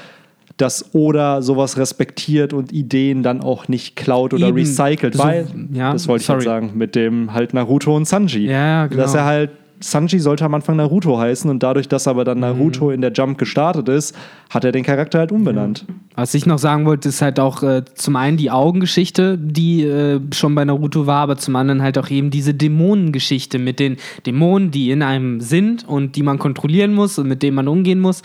[0.58, 4.58] dass Oda sowas respektiert und Ideen dann auch nicht klaut oder Eben.
[4.58, 6.40] recycelt, So- weil, ja, das wollte ich sorry.
[6.40, 8.46] halt sagen, mit dem halt Naruto und Sanji.
[8.46, 9.02] Ja, ja, genau.
[9.02, 9.50] Dass er halt,
[9.82, 12.92] Sanji sollte am Anfang Naruto heißen und dadurch, dass aber dann Naruto Mhm.
[12.94, 14.16] in der Jump gestartet ist,
[14.50, 15.84] hat er den Charakter halt umbenannt.
[16.14, 20.20] Was ich noch sagen wollte, ist halt auch äh, zum einen die Augengeschichte, die äh,
[20.32, 24.70] schon bei Naruto war, aber zum anderen halt auch eben diese Dämonengeschichte mit den Dämonen,
[24.70, 28.22] die in einem sind und die man kontrollieren muss und mit denen man umgehen muss.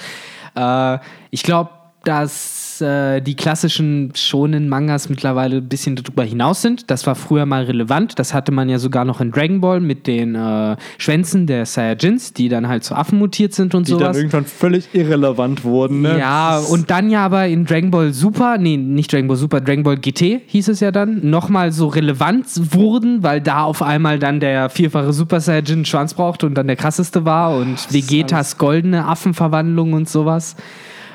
[0.56, 0.98] Äh,
[1.32, 1.72] ich glaube,
[2.08, 6.90] dass äh, die klassischen schonen Mangas mittlerweile ein bisschen darüber hinaus sind.
[6.90, 8.18] Das war früher mal relevant.
[8.18, 12.32] Das hatte man ja sogar noch in Dragon Ball mit den äh, Schwänzen der Saiyajins,
[12.32, 14.18] die dann halt zu Affen mutiert sind und Die dann sowas.
[14.18, 16.02] irgendwann völlig irrelevant wurden.
[16.02, 16.18] Ne?
[16.18, 19.84] Ja, und dann ja aber in Dragon Ball Super, nee, nicht Dragon Ball Super, Dragon
[19.84, 24.40] Ball GT hieß es ja dann, nochmal so relevant wurden, weil da auf einmal dann
[24.40, 29.92] der vierfache Super Saiyajin Schwanz brauchte und dann der krasseste war und Vegetas goldene Affenverwandlung
[29.92, 30.56] und sowas.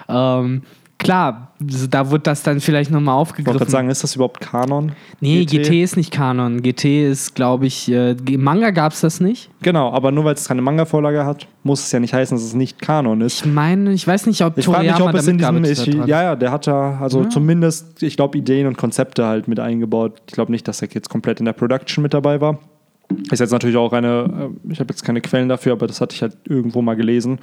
[0.08, 0.62] Ähm,
[1.02, 3.58] klar, da wird das dann vielleicht nochmal Ich wollte aufgegriffen.
[3.58, 4.92] gerade sagen, ist das überhaupt Kanon?
[5.20, 5.82] nee, GT?
[5.82, 6.62] ist nicht Kanon.
[6.62, 9.50] GT ist, glaube ich, äh, im Manga gab es das nicht.
[9.62, 12.54] Genau, aber nur weil es keine Manga-Vorlage hat, muss es ja nicht heißen, dass es
[12.54, 13.44] nicht Kanon ist.
[13.44, 15.64] Ich meine, ich weiß nicht, ob Ich Toriyama ob es in diesem.
[15.64, 19.60] Ich, ja, ja, der hat da, also zumindest, ich glaube, Ideen und Konzepte halt mit
[19.60, 20.22] eingebaut.
[20.26, 22.58] Ich glaube nicht, dass er jetzt komplett in der Production mit dabei war.
[23.30, 26.14] Ist jetzt natürlich auch eine, äh, ich habe jetzt keine Quellen dafür, aber das hatte
[26.14, 27.38] ich halt irgendwo mal gelesen.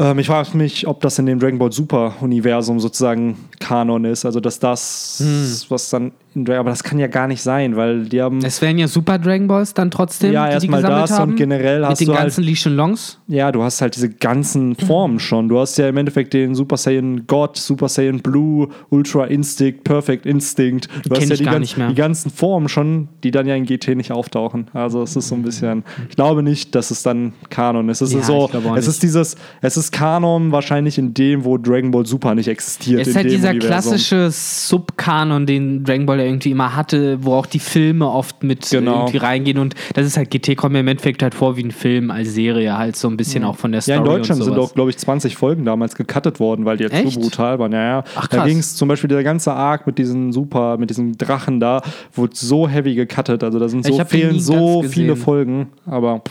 [0.00, 3.36] Ähm, ich frage mich, ob das in dem Dragon Ball Super Universum sozusagen
[3.70, 4.24] Kanon ist.
[4.24, 5.70] Also, dass das, hm.
[5.70, 8.38] was dann in Dragon aber das kann ja gar nicht sein, weil die haben.
[8.44, 10.32] Es wären ja Super Dragon Balls dann trotzdem.
[10.32, 12.04] Ja, erstmal das haben, und generell hast du.
[12.04, 13.18] Mit den halt, ganzen Li Longs.
[13.26, 15.48] Ja, du hast halt diese ganzen Formen schon.
[15.48, 20.24] Du hast ja im Endeffekt den Super Saiyan God, Super Saiyan Blue, Ultra Instinct, Perfect
[20.26, 20.88] Instinct.
[21.04, 24.12] Du hast ja die, ganz, die, ganzen Formen schon, die dann ja in GT nicht
[24.12, 24.68] auftauchen.
[24.72, 25.82] Also es ist so ein bisschen.
[26.08, 28.02] Ich glaube nicht, dass es dann Kanon ist.
[28.02, 31.90] Es ja, ist so, es ist dieses, es ist Kanon wahrscheinlich in dem, wo Dragon
[31.90, 33.00] Ball Super nicht existiert.
[33.00, 33.52] Es ist halt dieser.
[33.60, 38.70] Klassische Subkanon, den Dragon Ball ja irgendwie immer hatte, wo auch die Filme oft mit
[38.70, 39.00] genau.
[39.00, 41.70] irgendwie reingehen und das ist halt GT kommt mir im Endeffekt halt vor wie ein
[41.70, 43.48] Film als Serie halt so ein bisschen mhm.
[43.48, 43.96] auch von der Story.
[43.96, 46.90] Ja, in Deutschland sind auch, glaube ich, 20 Folgen damals gecuttet worden, weil die ja
[46.90, 47.72] zu brutal waren.
[47.72, 48.04] Ja, ja.
[48.16, 51.60] Ach, da ging es zum Beispiel der ganze Arc mit diesen Super, mit diesem Drachen
[51.60, 53.44] da, wurde so heavy gecuttet.
[53.44, 55.68] Also da sind so fehlen so viele Folgen.
[55.86, 56.22] Aber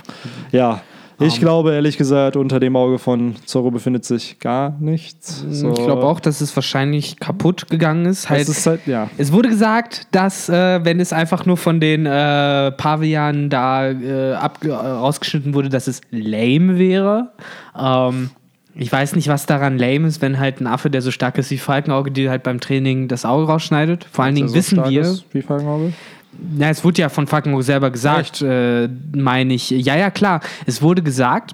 [0.52, 0.82] ja,
[1.20, 5.46] ich um, glaube ehrlich gesagt, unter dem Auge von Zorro befindet sich gar nichts.
[5.50, 5.72] So.
[5.72, 8.30] Ich glaube auch, dass es wahrscheinlich kaputt gegangen ist.
[8.30, 9.10] Halt, ist halt, ja.
[9.18, 14.36] Es wurde gesagt, dass äh, wenn es einfach nur von den äh, Pavianen da äh,
[14.36, 17.32] rausgeschnitten wurde, dass es lame wäre.
[17.78, 18.32] Ähm,
[18.76, 21.52] ich weiß nicht, was daran lame ist, wenn halt ein Affe, der so stark ist
[21.52, 24.08] wie Falkenauge, dir halt beim Training das Auge rausschneidet.
[24.10, 25.18] Vor allen Dingen so wissen wir.
[25.32, 25.94] wie Falkenauge?
[26.58, 29.70] Ja, es wurde ja von Falkenburg selber gesagt, äh, meine ich.
[29.70, 30.42] Ja, ja, klar.
[30.66, 31.54] Es wurde gesagt,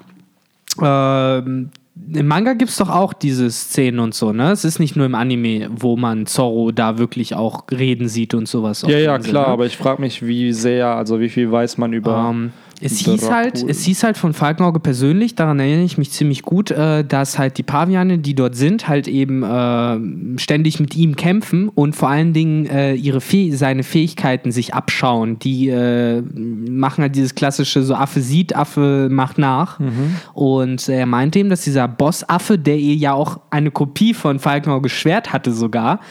[0.82, 4.52] äh, im Manga gibt es doch auch diese Szenen und so, ne?
[4.52, 8.48] Es ist nicht nur im Anime, wo man Zorro da wirklich auch reden sieht und
[8.48, 8.84] sowas.
[8.86, 9.54] Ja, ja, klar, ne?
[9.54, 12.30] aber ich frage mich, wie sehr, also wie viel weiß man über.
[12.30, 16.42] Um, es hieß, halt, es hieß halt von Falkenauge persönlich, daran erinnere ich mich ziemlich
[16.42, 21.16] gut, äh, dass halt die Paviane, die dort sind, halt eben äh, ständig mit ihm
[21.16, 25.40] kämpfen und vor allen Dingen äh, ihre Fäh seine Fähigkeiten sich abschauen.
[25.40, 29.80] Die äh, machen halt dieses klassische, so Affe sieht, Affe macht nach.
[29.80, 30.16] Mhm.
[30.34, 34.90] Und er meinte eben, dass dieser Bossaffe, der ihr ja auch eine Kopie von Falkenauge
[34.90, 36.02] Schwert hatte sogar,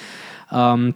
[0.51, 0.95] ähm,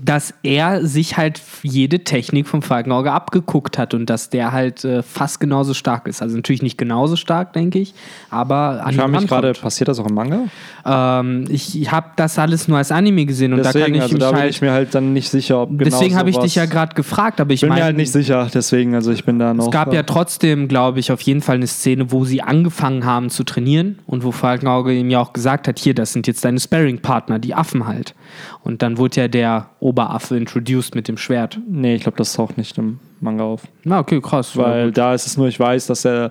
[0.00, 5.02] dass er sich halt jede Technik vom Falkenauge abgeguckt hat und dass der halt äh,
[5.02, 6.22] fast genauso stark ist.
[6.22, 7.94] Also natürlich nicht genauso stark, denke ich,
[8.30, 10.44] aber an Ich frage mich gerade, passiert das auch im Manga?
[10.84, 14.18] Ähm, ich habe das alles nur als Anime gesehen und deswegen, da kann ich also
[14.18, 16.54] da bin halt, ich mir halt dann nicht sicher, ob genau Deswegen habe ich dich
[16.54, 19.38] ja gerade gefragt, aber ich bin mein, mir halt nicht sicher, deswegen, also ich bin
[19.38, 19.66] da noch.
[19.66, 23.30] Es gab ja trotzdem, glaube ich, auf jeden Fall eine Szene, wo sie angefangen haben
[23.30, 26.60] zu trainieren und wo Falkenauge ihm ja auch gesagt hat, hier, das sind jetzt deine
[26.60, 28.14] Sparring-Partner, die Affen halt.
[28.62, 31.58] Und dann wurde ja der Oberaffe introduced mit dem Schwert.
[31.68, 33.62] Nee, ich glaube, das taucht nicht im Manga auf.
[33.84, 34.56] Na, okay, krass.
[34.56, 36.30] Weil da ist es nur, ich weiß, dass der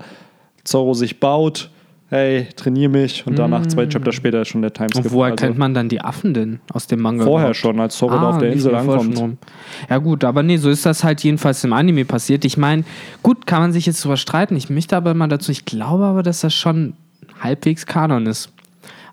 [0.63, 1.69] Zorro sich baut
[2.11, 5.05] hey, trainiere mich und danach zwei Chapter später ist schon der Timeskip.
[5.05, 7.23] Und wo erkennt also man dann die Affen denn aus dem Manga?
[7.23, 7.55] Vorher überhaupt?
[7.55, 9.37] schon, als Zorro ah, auf der Insel ankommt.
[9.89, 12.43] Ja gut, aber nee, so ist das halt jedenfalls im Anime passiert.
[12.43, 12.83] Ich meine,
[13.23, 14.57] gut, kann man sich jetzt drüber streiten.
[14.57, 16.95] Ich möchte aber mal dazu, ich glaube aber, dass das schon
[17.39, 18.51] halbwegs Kanon ist.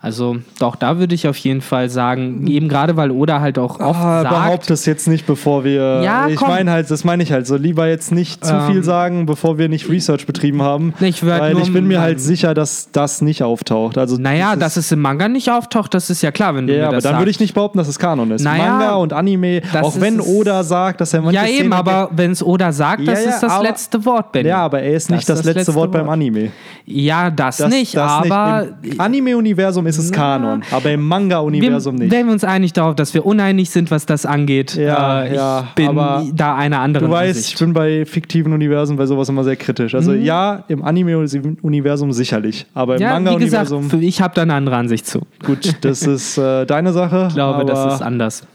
[0.01, 3.81] Also doch, da würde ich auf jeden Fall sagen, eben gerade weil Oda halt auch
[3.81, 4.35] oft ah, sagt...
[4.35, 6.03] Behaupte es jetzt nicht, bevor wir...
[6.03, 7.57] Ja, ich meine halt, das meine ich halt so.
[7.57, 10.95] Lieber jetzt nicht zu ähm, viel sagen, bevor wir nicht Research betrieben haben.
[11.01, 13.99] Ich weil halt ich bin mir halt sicher, dass das nicht auftaucht.
[13.99, 16.85] Also naja, dass es im Manga nicht auftaucht, das ist ja klar, wenn du Ja,
[16.85, 17.19] aber dann sagst.
[17.19, 18.43] würde ich nicht behaupten, dass es Kanon ist.
[18.43, 22.11] Naja, Manga und Anime, auch wenn Oda sagt, dass er manche Ja eben, Szene aber
[22.13, 24.49] wenn es Oda sagt, das ja, ist das aber, letzte Wort, Benny.
[24.49, 26.53] Ja, aber er ist nicht das, das, letzte, letzte Wort, Wort beim Anime.
[26.85, 28.69] Ja, das, das nicht, das aber...
[28.83, 32.11] Im Anime-Universum ist es Kanon aber im Manga-Universum nicht.
[32.11, 34.75] Wären wir uns einig darauf, dass wir uneinig sind, was das angeht.
[34.75, 35.97] Ja, äh, ich ja, bin
[36.35, 37.55] da einer anderen Du weißt, Ansicht.
[37.55, 39.95] ich bin bei fiktiven Universen bei sowas immer sehr kritisch.
[39.95, 40.23] Also mhm.
[40.23, 43.89] ja, im Anime-Universum sicherlich, aber im ja, Manga-Universum...
[44.01, 45.21] ich habe da eine andere Ansicht zu.
[45.45, 47.27] Gut, das ist äh, deine Sache.
[47.29, 48.47] Ich glaube, das ist anders.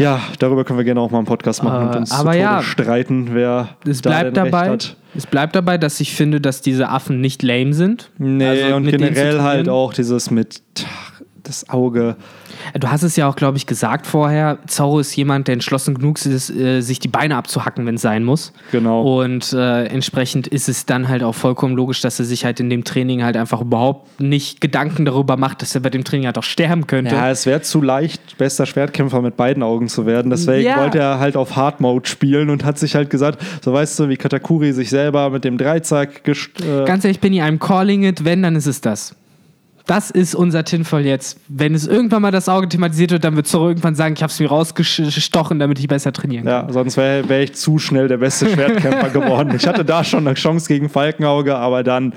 [0.00, 3.34] Ja, darüber können wir gerne auch mal einen Podcast machen und uns aber ja, streiten,
[3.34, 4.78] wer es bleibt dabei.
[5.14, 8.10] Es bleibt dabei, dass ich finde, dass diese Affen nicht lame sind.
[8.18, 10.62] Nee, also und generell halt auch dieses mit
[11.42, 12.16] das Auge.
[12.78, 14.58] Du hast es ja auch, glaube ich, gesagt vorher.
[14.66, 18.24] Zorro ist jemand, der entschlossen genug ist, äh, sich die Beine abzuhacken, wenn es sein
[18.24, 18.52] muss.
[18.72, 19.20] Genau.
[19.20, 22.70] Und äh, entsprechend ist es dann halt auch vollkommen logisch, dass er sich halt in
[22.70, 26.38] dem Training halt einfach überhaupt nicht Gedanken darüber macht, dass er bei dem Training halt
[26.38, 27.14] auch sterben könnte.
[27.14, 30.30] Ja, es wäre zu leicht, bester Schwertkämpfer mit beiden Augen zu werden.
[30.30, 30.78] Deswegen ja.
[30.78, 34.08] wollte er halt auf Hard Mode spielen und hat sich halt gesagt, so weißt du,
[34.08, 36.26] wie Katakuri sich selber mit dem Dreizack.
[36.26, 39.14] Äh Ganz ehrlich, bin ich einem calling it, wenn, dann ist es das.
[39.90, 41.40] Das ist unser Tinfoil jetzt.
[41.48, 44.30] Wenn es irgendwann mal das Auge thematisiert wird, dann wird Zorro irgendwann sagen, ich habe
[44.30, 46.68] es mir rausgestochen, damit ich besser trainieren kann.
[46.68, 49.52] Ja, sonst wäre wär ich zu schnell der beste Schwertkämpfer geworden.
[49.56, 52.12] Ich hatte da schon eine Chance gegen Falkenauge, aber dann,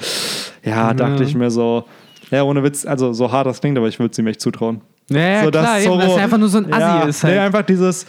[0.64, 0.94] ja, ja.
[0.94, 1.86] dachte ich mir so,
[2.30, 4.82] ja, ohne Witz, also so hart das klingt, aber ich würde es ihm echt zutrauen.
[5.10, 7.24] Ja, so, klar, Zorro, eben, dass er einfach nur so ein Assi ja, ist.
[7.24, 7.34] Halt.
[7.34, 8.06] Nee, einfach dieses,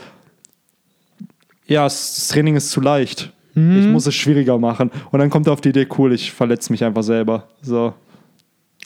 [1.66, 3.32] ja, das Training ist zu leicht.
[3.54, 3.78] Mhm.
[3.78, 4.90] Ich muss es schwieriger machen.
[5.10, 7.48] Und dann kommt er auf die Idee, cool, ich verletze mich einfach selber.
[7.62, 7.94] So.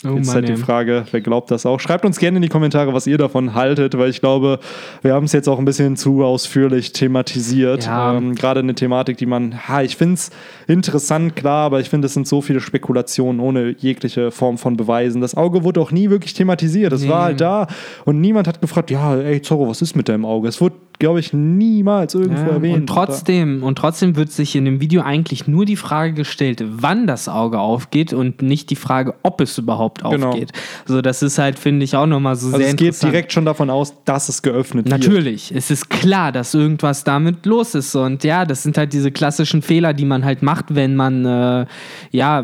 [0.05, 1.81] Oh Jetzt halt die Frage, wer glaubt das auch?
[1.81, 4.59] Schreibt uns gerne in die Kommentare, was ihr davon haltet, weil ich glaube,
[5.01, 7.85] wir haben es jetzt auch ein bisschen zu ausführlich thematisiert.
[7.85, 8.15] Ja.
[8.15, 10.29] Ähm, Gerade eine Thematik, die man, ha, ich finde es
[10.67, 15.19] interessant, klar, aber ich finde, es sind so viele Spekulationen ohne jegliche Form von Beweisen.
[15.19, 16.93] Das Auge wurde auch nie wirklich thematisiert.
[16.93, 17.09] Es nee.
[17.09, 17.67] war halt da
[18.05, 20.47] und niemand hat gefragt, ja, ey Zorro, was ist mit deinem Auge?
[20.47, 22.75] Es wurde glaube ich, niemals irgendwo ja, erwähnt.
[22.75, 27.07] Und trotzdem, und trotzdem wird sich in dem Video eigentlich nur die Frage gestellt, wann
[27.07, 30.27] das Auge aufgeht und nicht die Frage, ob es überhaupt genau.
[30.27, 30.51] aufgeht.
[30.85, 32.93] Also das ist halt, finde ich, auch nochmal so also sehr es interessant.
[32.93, 35.07] Es geht direkt schon davon aus, dass es geöffnet Natürlich.
[35.07, 35.15] wird.
[35.19, 37.95] Natürlich, es ist klar, dass irgendwas damit los ist.
[37.95, 41.65] Und ja, das sind halt diese klassischen Fehler, die man halt macht, wenn man äh,
[42.11, 42.39] ja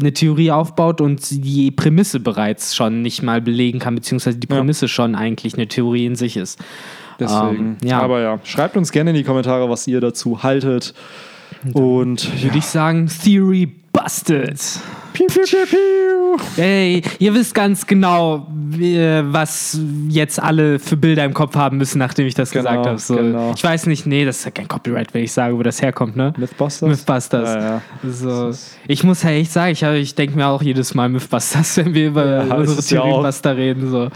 [0.00, 4.86] eine Theorie aufbaut und die Prämisse bereits schon nicht mal belegen kann, beziehungsweise die Prämisse
[4.86, 4.88] ja.
[4.88, 6.58] schon eigentlich eine Theorie in sich ist.
[7.20, 7.76] Deswegen.
[7.80, 8.00] Um, ja.
[8.00, 10.94] Aber ja, schreibt uns gerne in die Kommentare, was ihr dazu haltet.
[11.74, 12.54] Und würde ja.
[12.56, 14.58] ich sagen, Theory busted.
[15.12, 16.36] Piu, piu, piu, piu.
[16.56, 19.78] Hey, ihr wisst ganz genau, was
[20.08, 22.98] jetzt alle für Bilder im Kopf haben müssen, nachdem ich das genau, gesagt habe.
[22.98, 23.52] So, genau.
[23.54, 26.16] Ich weiß nicht, nee, das ist ja kein Copyright, wenn ich sage, wo das herkommt,
[26.16, 26.32] ne?
[26.36, 26.88] Mythbusters?
[26.88, 27.48] Mythbusters.
[27.48, 27.82] Ja, ja.
[28.08, 28.52] So.
[28.86, 32.08] Ich muss ja echt sagen, ich, ich denke mir auch jedes Mal Mythbusters, wenn wir
[32.08, 33.90] über unsere Theoriebuster reden.
[33.90, 34.08] So.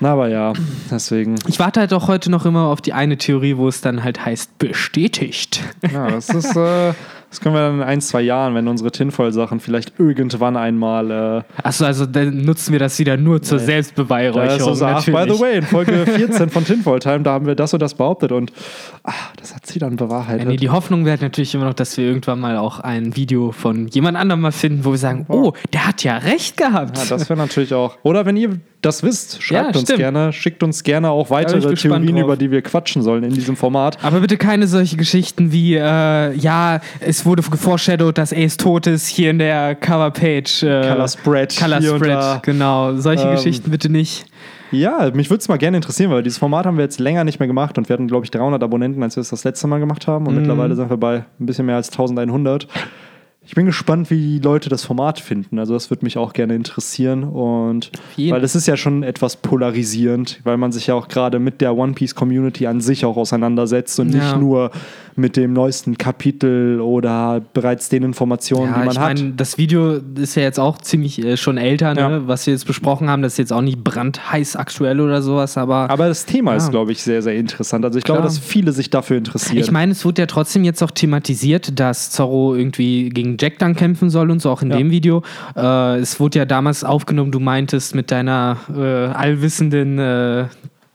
[0.00, 0.52] Na, aber ja,
[0.90, 1.36] deswegen.
[1.48, 4.24] Ich warte halt auch heute noch immer auf die eine Theorie, wo es dann halt
[4.24, 5.62] heißt, bestätigt.
[5.90, 6.92] Ja, das ist, äh,
[7.30, 11.10] das können wir dann in ein, zwei Jahren, wenn unsere Tinfoil-Sachen vielleicht irgendwann einmal.
[11.10, 13.64] Äh Achso, also dann nutzen wir das wieder nur zur nee.
[13.64, 14.74] Selbstbeweihräucherung.
[14.74, 17.74] so ach, by the way, in Folge 14 von Tinfoil Time, da haben wir das
[17.74, 18.52] und das behauptet und
[19.02, 20.44] ach, das hat sie dann bewahrheitet.
[20.44, 23.50] Ja, nee, die Hoffnung wäre natürlich immer noch, dass wir irgendwann mal auch ein Video
[23.52, 26.96] von jemand anderem mal finden, wo wir sagen, oh, der hat ja recht gehabt.
[26.96, 27.98] Ja, das wäre natürlich auch.
[28.02, 32.16] Oder wenn ihr das wisst, schreibt ja, uns gerne, schickt uns gerne auch weitere Theorien,
[32.16, 33.98] über die wir quatschen sollen in diesem Format.
[34.04, 39.08] Aber bitte keine solche Geschichten wie, äh, ja, es wurde geforeshadowed, dass Ace tot ist,
[39.08, 40.62] hier in der Coverpage.
[40.62, 41.56] Äh, Color Spread.
[41.56, 42.96] Color Spread, genau.
[42.96, 44.26] Solche ähm, Geschichten bitte nicht.
[44.72, 47.38] Ja, mich würde es mal gerne interessieren, weil dieses Format haben wir jetzt länger nicht
[47.38, 49.78] mehr gemacht und wir hatten, glaube ich, 300 Abonnenten, als wir es das letzte Mal
[49.78, 50.38] gemacht haben und mm.
[50.38, 52.66] mittlerweile sind wir bei ein bisschen mehr als 1100.
[53.46, 55.58] Ich bin gespannt, wie die Leute das Format finden.
[55.60, 57.22] Also das würde mich auch gerne interessieren.
[57.22, 61.60] Und weil es ist ja schon etwas polarisierend, weil man sich ja auch gerade mit
[61.60, 64.18] der One Piece Community an sich auch auseinandersetzt und ja.
[64.18, 64.72] nicht nur
[65.16, 69.18] mit dem neuesten Kapitel oder bereits den Informationen, ja, die man ich hat.
[69.18, 72.00] Mein, das Video ist ja jetzt auch ziemlich äh, schon älter, ne?
[72.00, 72.28] ja.
[72.28, 73.22] was wir jetzt besprochen haben.
[73.22, 75.88] Das ist jetzt auch nicht brandheiß aktuell oder sowas, aber.
[75.90, 76.58] Aber das Thema ja.
[76.58, 77.84] ist, glaube ich, sehr, sehr interessant.
[77.84, 78.18] Also ich Klar.
[78.18, 79.58] glaube, dass viele sich dafür interessieren.
[79.58, 83.74] Ich meine, es wurde ja trotzdem jetzt auch thematisiert, dass Zorro irgendwie gegen Jack dann
[83.74, 85.22] kämpfen soll und so, auch in dem Video.
[85.56, 89.98] Äh, es wurde ja damals aufgenommen, du meintest mit deiner äh, allwissenden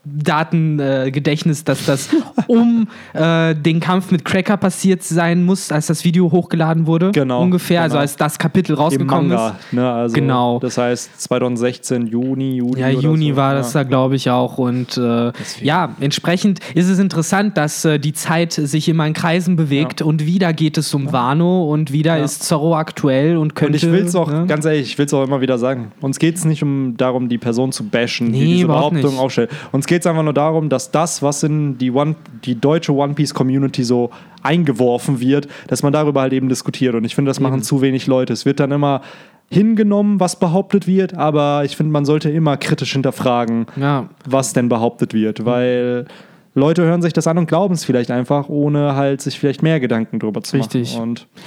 [0.04, 2.08] äh, Datengedächtnis, dass das
[2.46, 7.12] um äh, den Kampf mit Cracker passiert sein muss, als das Video hochgeladen wurde.
[7.12, 7.42] Genau.
[7.42, 8.00] Ungefähr, also genau.
[8.02, 9.72] also als das Kapitel rausgekommen Im Manga, ist.
[9.72, 10.58] Ne, also genau.
[10.58, 12.80] Das heißt 2016, Juni, Juli.
[12.80, 13.36] Ja, Juni so.
[13.36, 13.82] war das ja.
[13.82, 14.58] da, glaube ich, auch.
[14.58, 19.56] Und äh, ja, entsprechend ist es interessant, dass äh, die Zeit sich immer in Kreisen
[19.56, 20.06] bewegt ja.
[20.06, 21.12] und wieder geht es um ja.
[21.12, 23.72] Wano und wieder ist Zorro aktuell und könnte.
[23.72, 24.46] Und ich will es auch, ne?
[24.46, 25.92] ganz ehrlich, ich will es auch immer wieder sagen.
[26.00, 29.50] Uns geht es nicht um darum, die Person zu bashen, nee, die diese Behauptung aufstellt.
[29.70, 32.14] Uns geht es einfach nur darum, dass das, was in die, One,
[32.46, 34.08] die deutsche One Piece Community so
[34.42, 36.94] eingeworfen wird, dass man darüber halt eben diskutiert.
[36.94, 37.62] Und ich finde, das machen mhm.
[37.62, 38.32] zu wenig Leute.
[38.32, 39.02] Es wird dann immer
[39.50, 44.08] hingenommen, was behauptet wird, aber ich finde, man sollte immer kritisch hinterfragen, ja.
[44.24, 46.06] was denn behauptet wird, weil
[46.54, 49.80] Leute hören sich das an und glauben es vielleicht einfach, ohne halt sich vielleicht mehr
[49.80, 50.68] Gedanken drüber zu machen.
[50.70, 50.98] Richtig.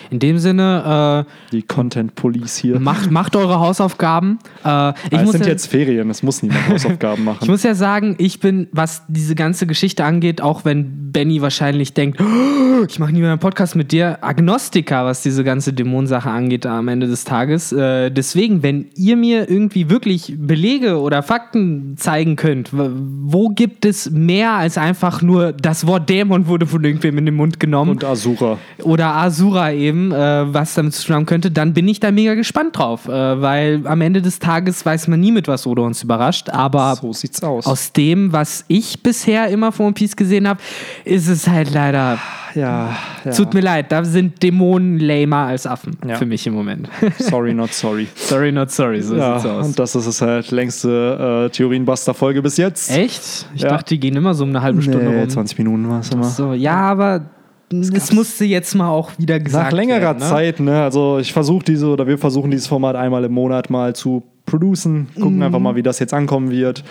[0.09, 2.79] In dem Sinne, äh, die Content Police hier.
[2.79, 4.39] Macht, macht eure Hausaufgaben.
[4.63, 7.39] Äh, ich es sind ja, jetzt Ferien, es muss niemand Hausaufgaben machen.
[7.43, 11.93] Ich muss ja sagen, ich bin, was diese ganze Geschichte angeht, auch wenn Benny wahrscheinlich
[11.93, 16.29] denkt, oh, ich mache nie mehr einen Podcast mit dir, Agnostiker, was diese ganze Dämonensache
[16.31, 17.71] angeht am Ende des Tages.
[17.71, 24.09] Äh, deswegen, wenn ihr mir irgendwie wirklich Belege oder Fakten zeigen könnt, wo gibt es
[24.09, 27.91] mehr als einfach einfach nur das Wort Dämon wurde von irgendwem in den Mund genommen.
[27.91, 28.57] Und Asura.
[28.83, 32.33] Oder Asura eben, äh, was damit zu tun haben könnte, dann bin ich da mega
[32.33, 33.09] gespannt drauf.
[33.09, 36.49] Äh, weil am Ende des Tages weiß man nie, mit was Odo uns überrascht.
[36.49, 37.65] Aber so sieht's aus.
[37.65, 40.61] aus dem, was ich bisher immer von One Piece gesehen habe,
[41.03, 42.17] ist es halt leider.
[42.55, 43.31] Ja, ja.
[43.31, 46.15] Tut mir leid, da sind Dämonen lamer als Affen ja.
[46.15, 46.89] für mich im Moment.
[47.19, 48.07] Sorry, not sorry.
[48.15, 49.65] sorry, not sorry, so ja, sieht's aus.
[49.67, 52.89] Und das ist halt längste äh, Theorienbuster-Folge bis jetzt.
[52.89, 53.47] Echt?
[53.53, 53.69] Ich ja.
[53.69, 55.29] dachte, die gehen immer so um eine halbe Stunde nee, rum.
[55.29, 56.23] 20 Minuten war es immer.
[56.23, 57.25] So, ja, aber
[57.71, 60.29] es musste jetzt mal auch wieder gesagt Nach längerer werden, ne?
[60.29, 60.83] Zeit, ne?
[60.83, 65.07] Also ich versuche diese oder wir versuchen dieses Format einmal im Monat mal zu producen,
[65.15, 65.43] gucken mm.
[65.43, 66.83] einfach mal, wie das jetzt ankommen wird.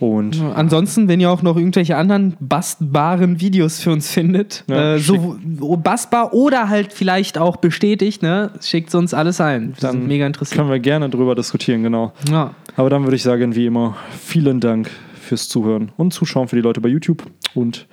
[0.00, 4.98] Und ansonsten, wenn ihr auch noch irgendwelche anderen bastbaren Videos für uns findet, Ja, äh,
[4.98, 5.36] so
[5.82, 9.74] bastbar oder halt vielleicht auch bestätigt, ne, schickt uns alles ein.
[9.78, 10.58] Wir sind mega interessiert.
[10.58, 12.12] können wir gerne drüber diskutieren, genau.
[12.30, 12.54] Ja.
[12.76, 14.88] Aber dann würde ich sagen, wie immer, vielen Dank
[15.20, 17.86] fürs Zuhören und Zuschauen für die Leute bei YouTube und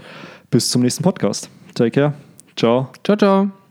[0.52, 1.50] bis zum nächsten Podcast.
[1.74, 2.13] Take care.
[2.56, 2.89] Ciao.
[3.04, 3.64] Ciao, ciao.